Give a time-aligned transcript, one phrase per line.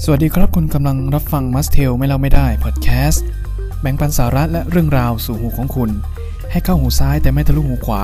[0.00, 3.26] สวัสดีครับคุณกำลังรับฟังมัสเทลไม่เล่าไม่ได้พอดแคสต์
[3.80, 5.90] แบ่งปันสาระและเรื่องราวสู่หูของคุณ
[6.50, 8.02] ให้เข้าหูซ้ายแต่ไม่ทะลุหูขวา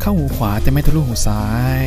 [0.00, 1.44] เข้าหูขวาแต่ไม่ทะลุหูซ้า
[1.80, 1.82] ย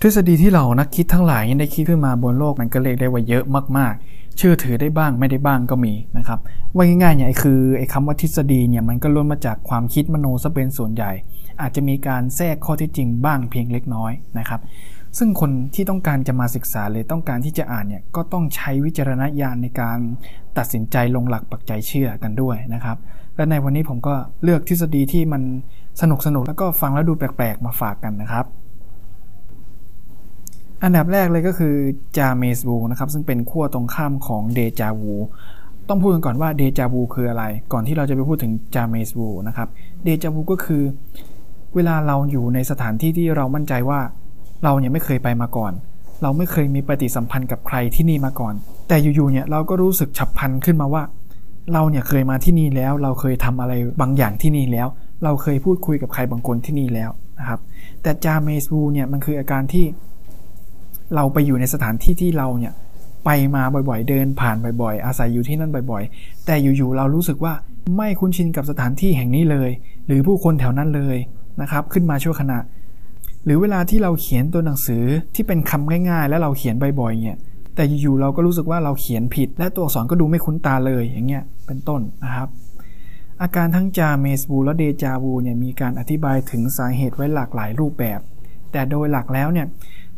[0.00, 3.44] ทฤษฎีที่เรานักคิดทั้งหลายได้คิดขึ้นมาบนโลกมันก็เรียกได้ว่าเยอะ
[3.76, 6.38] มากๆ เชื่อถือได้บ้างไม่ได้บ้างก็มีนะครับ
[6.74, 11.12] ว่าง่ายๆเนี่ยคือไอ้คำว่าทฤษฎีเนี่ยมันก็ล้วนมาจากความคิดมโนซะเป็นส่วนใหญ่
[11.60, 14.60] อาจจะมีการแทรกข้อเท็จจริงบ้างเพียงเล็กน้อยนะครับ
[15.18, 19.98] ซึ่งคนที่ต้องการจะมาศึกษาเลยต้องการที่จะอ่านเนี่ยก็ต้องใช้วิจารณญาณในการ
[20.58, 22.96] ตัดสินใจลงหลักปักใจเชื่อกันด้วยนะครับ
[23.36, 25.42] และในวันนี้ผมก็เลือกทฤษฎีที่มัน
[26.00, 28.46] สนุกสนุกแล้วก็ฟังแล้วดูแปลกๆ มาฝากกันนะครับ
[30.82, 31.74] อันดับแรกเลยก็คือ
[32.16, 35.14] จาเมสวูนะครับซึ่งเป็นขั้วตรงข้ามของเดจาวู
[35.88, 39.68] ต้องพูดกันก่อนว่าเดจาวูคืออะไร ก่อนที่เราจะไปพูดถึงจาเมสวูนะครับ
[40.04, 40.82] เดจาวูก็คือ
[41.74, 44.00] เวลาเราอยู่ในสถานที่ที่เรามั่นใจว่า
[44.64, 45.72] เราเนี่ยไม่เคยไปมาก่อน
[46.22, 48.54] เราไม่เคยมีปฏิสัมพันธ์กับใครที่นี่มาก่อน
[48.88, 51.02] แต่อยู่ๆเนี่ยเราก็รู้สึกฉับพลันขึ้นมาว่า
[51.72, 54.88] เราเนี่ยเคยมาที่นี่แล้ว เราเคยทำอะไรบางอย่างที่นี่แล้ว
[55.24, 57.60] เราเคยพูดคุยกับใครบางคนที่นี่แล้วนะครับ
[58.02, 59.84] แต่จาเมสวูเนี่ยมันคืออาการที่
[61.14, 62.72] เราไปอยู่ในสถานที่ที่เราเนี่ย
[63.24, 67.52] ไปมาบ่อยๆ เดินผ่านบ่อยๆ อาศัยอยู่ที่นั่นบ่อยๆ แต่อยู่ๆ เรารู้สึกว่า
[67.96, 69.70] ไม่คุ้นชินกับสถานที่แห่งนี้เลย
[70.06, 71.16] หรือผู้คนแถวนั้นเลย
[71.60, 72.58] นะครับขึ้นมาชั่วขณะ
[73.44, 77.36] หรือเวลาที่เราเขียนตัวหนังสือที่เป็นคำง่ายๆ แล้วเราเขียนบ่อยๆเนี่ย
[77.74, 82.48] แต่อยู่ๆเราก็รู้สึกว่าเราเขียนผิด และตัวอักษรก็ดูไม่คุ้นตาเลยอย่างเงี้ยเป็นต้นนะครับ
[83.42, 88.20] อาการทั้งจาเมสบูและเดจาวูเนี่ยมีการอธิบายถึงสาเหตุไว้หลากหลายรูปแบบ
[88.72, 89.66] แต่โดยหลักแล้วเนี่ย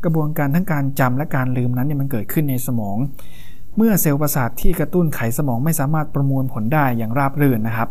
[0.05, 2.97] กระบวนการทั้งการจำและการลืมนั้นเนี่ยมันเกิดขึ้นในสมอง
[3.77, 7.89] เมื่อเซลล์ประสาทที่กระตุ้นไขสมองไม่สามารถประมวลผลได้อย่างราบรื่นนะครับ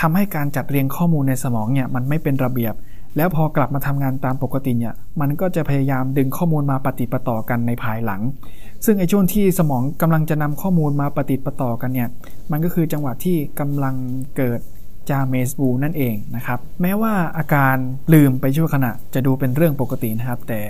[0.00, 2.74] ทำให้การจัดเรียงข้อมูลในสมองเนี่ยมันไม่เป็นระเบียบ
[3.16, 8.20] แล้วพอกลับมาทำงานตามปกติเนี่ยมันก็จะพยายามดึงข้อมูลมาปฏิปต่อกันในภายหลัง
[8.84, 12.08] ซึ่งไอ้ช่วงที่สมองกำลังจะนำข้อมูลมาปฏิปต่อกันเนี่ย
[12.50, 13.94] มันก็คือจังหวะที่กำลัง
[14.36, 14.60] เกิด
[15.10, 17.76] จาเมสบูนั่นเองนะครับแม้ว่าอาการ
[18.14, 20.60] ลืมไปชั่วขณะจะดูเป็นเรื่องปกตินะครับ แต่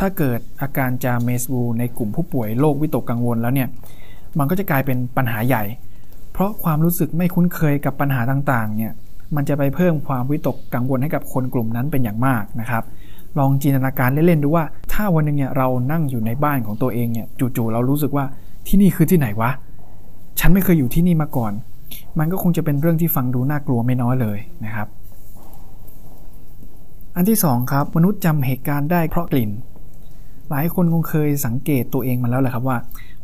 [0.00, 3.68] ถ้าเกิดอาการจาเมสบูในกลุ่มผู้ป่วยโรควิตกกังวลแล้วเนี่ย
[4.38, 5.62] มันก็จะกลายเป็นปัญหาใหญ่
[6.40, 8.92] ราะความรู้สึกไม่คุ้นเคยกับปัญหาต่างๆ เนี่ย
[9.36, 12.84] มันจะไปเพิ่มความวิตกกังวลให้กับคนกลุ่มนั้นเป็นอย่างมากนะครับ
[13.38, 18.24] ลองจินตนาการเล่นๆดูว่า ถ้าวันหนึ่งเนี่ยเรานั่งอยู่ในบ้านของตัวเองเนี่ย จู่ๆเรารู้สึกว่า
[18.66, 19.50] ที่นี่คือที่ไหนวะ
[20.40, 21.52] ฉันไม่เคยอยู่ที่นี่มาก่อน
[22.18, 24.88] มันก็คงจะเป็นเรื่องที่ฟังดูน่ากลัวไม่น้อยเลยนะครับ
[27.16, 29.50] อันที่2ครับ มนุษย์จำเหตุการณ์ได้เพราะกลิ่น
[30.50, 32.78] หลายคนคงเคยสังเกตตัวเองมาแล้วแหละครับว่า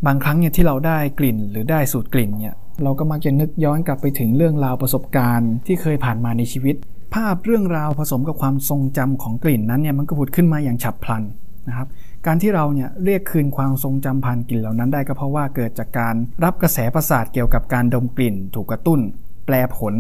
[0.07, 6.75] บางครั้งเนี่ยที่เราได้กลิ่นหรือได้สูตรกลิ่นเนี่ย เราก็มักจะนึกย้อนกลับไปถึงเรื่องราวประสบการณ์ที่เคยผ่านมาในชีวิต
[7.15, 11.23] ภาพเรื่องราวผสมกับความทรงจำของกลิ่นนั้นเนี่ยมันก็ผุดขึ้นมาอย่างฉับพลัน
[11.69, 11.89] นะครับ
[12.27, 19.01] การที่เราเนี่ยเรียกคืนความทรงจำผ่านกลิ่นเหล่านั้นได้ก็เพราะว่าเกิดจากการรับกระแสประสาทเกี่ยวกับการดมกลิ่น ถูกกระตุ้น
[19.47, 19.95] แปลผล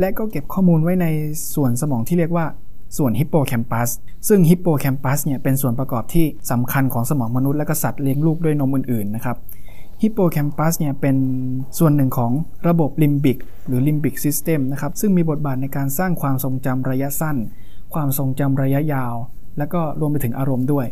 [0.00, 1.06] และก็เก็บข้อมูลไว้ใน
[1.54, 2.46] ส่วนสมองที่เรียกว่า
[2.98, 3.88] ส่วนฮิปโปแคมปัส
[4.28, 9.36] ซึ่งฮิปโปแคมปัสเนี่ยเป็นส่วนประกอบที่สำคัญของสมองมนุษย์และก็สัตว์เลี้ยงลูกด้วยนมอื่นๆนะครับ
[10.02, 11.16] ฮิปโปแคมปัสเนี่ยเป็น
[11.78, 12.32] ส่วนหนึ่งของ
[12.68, 17.36] ระบบลิมบิกหรือ limbic system นะครับซึ่งมีบทบาทในการสร้างความทรงจำระยะสั้น
[17.94, 19.14] ความทรงจำระยะยาว
[19.58, 20.86] และก็รวมไปถึงอารมณ์ด้วย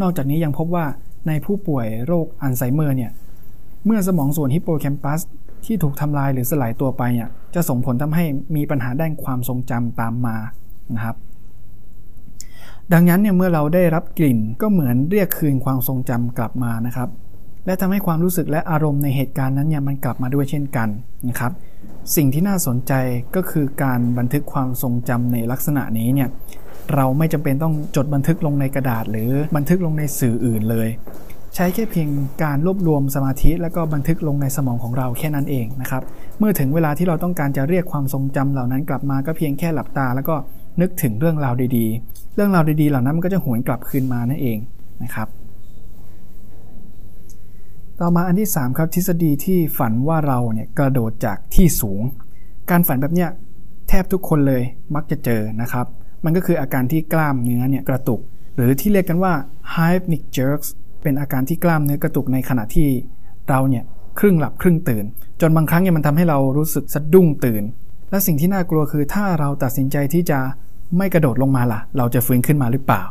[0.00, 0.86] นอกจากนี้ยังพบว่า
[1.28, 3.10] ในผู้ป่วยโรคอัลไซเมอร์เนี่ย
[3.84, 5.20] เมื่อสมองส่วนฮิปโปแคมปัส
[5.66, 8.24] ที่ถูกทำลายหรือสลายตัวไปเนี่ยจะส่งผลทำให้
[8.56, 10.36] มีปัญหาด้านความทรงจำตามมา
[10.94, 11.16] นะครับ
[12.92, 17.08] ดังนั้นเนี่ยเมื่อเราได้รับกลิ่นก็เหมือนเรียกคืนความทรงจำกลับมานะครับ
[17.66, 20.88] และทำให้ความรู้สึกและอารมณ์ในเหตุการณ์นั้นเนี่ยมันกลับมาด้วยเช่นกัน
[21.28, 21.52] นะครับ
[22.16, 22.92] สิ่งที่น่าสนใจ
[23.36, 26.28] ก็คือการบันทึกความทรงจำในลักษณะนี้เนี่ย
[26.94, 30.88] เราไม่จำเป็นต้องจดบันทึกลงในกระดาษ หรือบันทึกลงในสื่ออื่นเลย
[31.54, 32.08] ใช้แค่เพียง
[32.42, 36.02] การรวบรวมสมาธิ แล้วก็บันทึกลงในสมองของเราแค่นั้นเองนะครับ
[36.38, 40.34] เมื่อถึงเวลาที่เราต้องการจะเรียกความทรงจำเหล่านั้นกลับมาก็เพียงแค่หลับตา แล้วก็
[40.80, 44.58] นึกถึงเรื่องราวดีๆ เรื่องราวดีๆ เหล่านั้นมันก็จะหวนกลับคืนมานั่นเอง
[45.02, 45.28] นะครับ
[48.00, 52.02] ต่อมาอันที่ 3 ครับทฤษฎีที่ฝันว่าเราเนี่ยกระโดดจากที่สูง
[52.70, 53.30] การฝันแบบเนี้ย
[53.88, 54.62] แทบทุกคนเลย
[54.94, 55.86] มักจะเจอนะครับ
[56.24, 58.20] มันก็คืออาการที่กล้ามเนื้อเนี่ยกระตุก
[58.56, 59.32] หรือที่เรียกกันว่า
[59.74, 60.68] hypnic jerks
[61.02, 62.88] เป็นอาการที่กล้ามเนื้อกระตุกในขณะที่
[63.48, 63.84] เราเนี่ย
[64.18, 65.04] ครึ่งหลับครึ่งตื่น
[65.40, 67.62] จนบางครั้งเนี่ยมันทำให้เรารู้สึกสะดุ้งตื่น
[68.10, 70.38] และสิ่งที่น่ากลัวคือถ้าเราตัดสินใจที่จะ
[70.96, 73.02] ไม่กระโดดลงมาล่ะ เราจะฟื้นขึ้นมาหรือเปล่า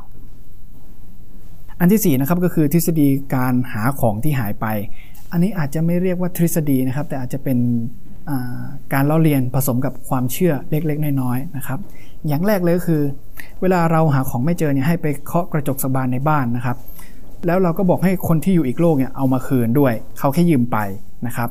[1.82, 4.66] อันที่4นะครับก็คือทฤษฎีการหาของที่หายไป
[5.32, 7.58] อันนี้อาจจะไม่เรียกว่าทฤษฎีนะครับ แต่อาจจะเป็น
[8.94, 11.80] การเล่าเรียนผสมกับความเชื่อเล็กๆ น้อยๆนะครับ
[12.28, 13.02] อย่างแรกเลยก็คือ
[13.62, 16.78] เวลาเราหาของไม่เจอเนี่ยให้ไปเคาะกระจกสบานในบ้านนะครับ
[17.46, 20.78] แล้วเราก็บอกให้คนที่อยู่อีกโลกเนี่ยเอามาคืนด้วย เขาแค่ยืมไป
[21.28, 21.50] นะครับ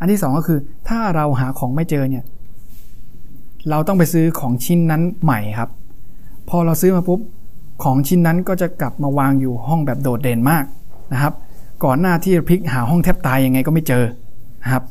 [0.00, 0.58] อันที่ 2 ก็คือ
[0.88, 2.24] ถ้าเราหาของไม่เจอเนี่ย
[3.70, 5.70] เราต้องไปซื้อของชิ้นนั้นใหม่ครับ
[6.48, 7.20] พอเราซื้อมาปุ๊บ
[7.82, 10.64] ของชิ้นนั้นก็จะกลับมาวางอยู่ห้องแบบโดดเด่นมาก
[11.12, 11.32] นะครับ
[11.84, 14.04] ก่อนหน้าที่พลิกหาห้องแทบตายยังไงก็ไม่เจอ
[14.62, 14.82] นะครับ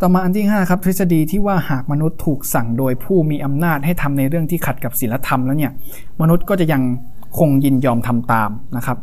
[0.00, 5.72] ต่อมาอันที่ 5 ครับ ทฤษฎีที่ว่าหากมนุษย์ถูกสั่งโดยผู้มีอำนาจให้ทำในเรื่องที่ขัดกับศีลธรรมแล้วเนี่ย
[6.20, 6.82] มนุษย์ก็จะยัง
[7.38, 8.98] คงยินยอมทำตามนะครับ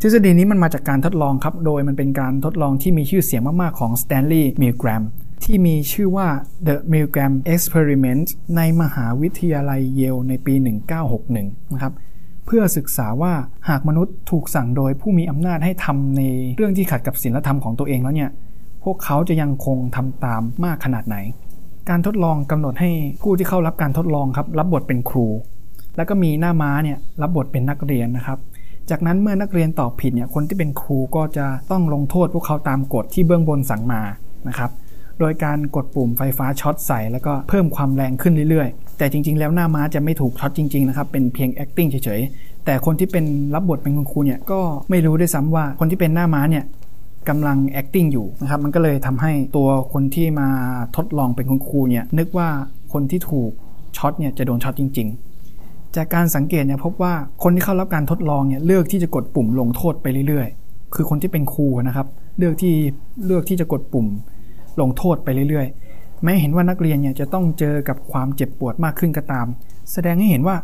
[0.00, 5.02] ทฤษฎีนี้มันมาจากการทดลองครับ โดยมันเป็นการทดลองที่มีชื่อเสียงมากๆของ Stanley Milgram
[5.42, 6.28] ที่มีชื่อว่า
[6.66, 8.26] The Milgram Experiment
[8.56, 10.54] ในมหาวิทยาลัยเยลในปี
[11.14, 11.94] 1961 นะครับ
[12.46, 13.32] เพื่อศึกษาว่า
[13.68, 16.22] หากมนุษย์ถูกสั่งโดยผู้มีอำนาจให้ทำใน
[16.56, 18.30] เรื่องที่ขัดกับศีลธรรมของตัวเองแล้วเนี่ย
[18.84, 21.16] พวกเขาจะยังคงทำตามมากขนาดไหน
[21.90, 22.90] การทดลองกำหนดให้
[23.22, 25.26] ผู้ที่เข้ารับการทดลองครับ รับบทเป็นครู
[25.96, 28.38] แล้วก็มีหน้าม้าเนี่ยรับบทเป็นนักเรียนนะครับ
[28.90, 34.02] จากนั้นเมื่อนักเรียนตอบผิดเนี่ยคนที่เป็นครูก็จะต้องลงโทษพวกเขาตามกฎที่เบื้องบนสั่งมา
[34.48, 34.70] นะครับ
[35.20, 43.24] โดยการกดปุ่มไฟฟ้าช็อตใส่แล้วก็เพิ่มความแรงขึ้นเรื่อยๆ แต่จริง ๆ แล้วหน้าม้าจะไม่ถูกช็อตจริงๆนะครับเป็นเพียง acting เฉยๆ แต่คนที่เป็น
[43.54, 46.64] รับบทเป็นคุณครูเนี่ยก็ไม่รู้ด้วยซ้ำว่าคนที่เป็นหน้าม้าเนี่ย
[47.28, 50.48] กำลัง acting อยู่นะครับมันก็เลยทำให้ตัวคนที่มา
[50.96, 52.48] ทดลองเป็นคุณครูเนี่ยนึกว่า
[52.92, 53.50] คนที่ถูก
[53.96, 55.08] ช็อตเนี่ยจะโดนช็อตจริง
[55.52, 62.06] ๆจากการสังเกตเนี่ยพบว่าคนที่เข้ารับการทดลองเนี่ยเลือกที่จะกดปุ่มลงโทษไปเรื่อยๆ คือคนที่เป็นครูนะครับ
[62.38, 62.74] เลือกที่
[63.26, 64.06] เลือกที่จะกดปุ่ม
[64.80, 69.46] ลงโทษไปเรื่อยๆ แม้เห็นว่านักเรียนเนี่ยจะต้องเจอกับความเจ็บปวดมากขึ้นก็ตาม
[69.92, 70.56] แสดงให้เห็นว่า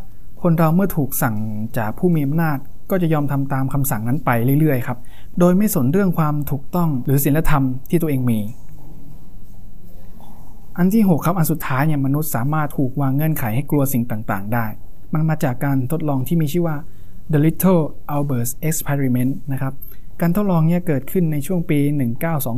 [0.43, 1.37] คนเราเมื่อถูกสั่ง
[1.79, 2.59] จากผู้มีอำนาจ
[2.91, 4.31] ก็จะยอมทำตามคำสั่งนั้นไป
[4.61, 4.99] เรื่อยๆครับ
[5.39, 8.41] โดยไม่สนเรื่องความถูกต้องหรือศีลธรรมที่ตัวเองมี
[10.77, 14.67] อันที่ 6 ครับ อันสุดท้ายเนี่ยมนุษย์สามารถถูกวางเงื่อนไขให้กลัวสิ่งต่างๆ ได้
[15.13, 16.77] มันมาจากการทดลองที่มีชื่อว่า
[17.33, 17.83] The Little
[18.15, 19.75] Albert Experiment นะครับ
[20.21, 21.79] การทดลองเนี่ยเกิดขึ้นในช่วงปี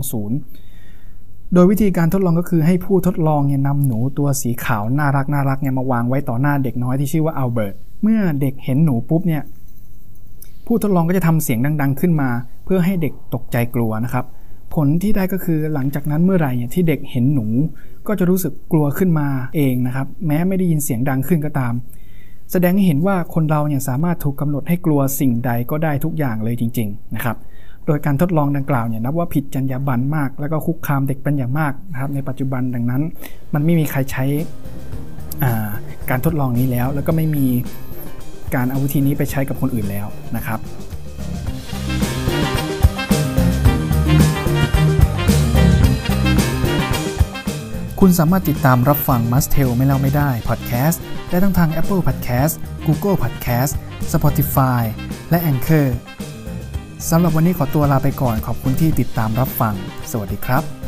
[0.03, 0.72] 1920
[1.55, 9.43] โดยวิธีการทดลองก็คือให้ผู้ทดลองเนี่ยนำหนูตัวสีขาวน่ารักน่ารักเนี่ยมาวางไว้ต่อหน้าเด็กน้อยที่ชื่อว่าอัลเบิร์ต เมื่อเด็กเห็นหนูปุ๊บเนี่ย
[10.67, 12.31] ผู้ทดลองก็จะทำเสียงดัง ๆ ขึ้นมา
[12.65, 14.25] เพื่อให้เด็กตกใจกลัวนะครับ
[14.75, 17.47] ผลที่ได้ก็คือหลังจากนั้นเมื่อไหร่เนี่ยที่เด็กเห็นหนู
[18.07, 21.73] ก็จะรู้สึกกลัวขึ้นมาเองนะครับ แม้ไม่ได้ยินเสียงดังขึ้นก็ตาม
[22.53, 27.37] แสดงให้เห็นว่าคนเราเนี่ยสามารถถูกกำหนดให้กลัวสิ่งใดก็ได้ทุกอย่างเลยจริง ๆ นะครับ
[27.87, 33.03] โดยการทดลองดังกล่าวเนี่ยนับว่าผิดจรรยาบรรณมาก แล้วก็คุกคามเด็กเป็นอย่างมากนะครับในปัจจุบันดังนั้น
[33.55, 34.25] มันไม่มีใครใช้
[36.11, 37.47] การทดลองนี้แล้ว แล้วก็ไม่มี
[38.55, 40.07] การเอาวิธีนี้ไปใช้กับคนอื่นแล้ว
[40.37, 40.61] นะครับ
[48.01, 50.97] คุณสามารถติดตามรับฟัง Must Tell ไม่เล่าไม่ได้ Podcast
[51.29, 52.55] ได้ทั้งทาง Apple Podcast
[52.87, 53.73] Google Podcast
[54.13, 54.83] Spotify
[55.31, 55.87] และ Anchor
[57.11, 59.75] สำหรับวันนี้ขอตัวลาไปก่อนขอบคุณที่ติดตามรับฟัง
[60.11, 60.82] สวัสดีครับ